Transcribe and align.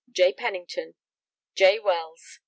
J. 0.11 0.33
PENNINGTON. 0.33 0.95
J. 1.53 1.77
WELLS. 1.77 2.39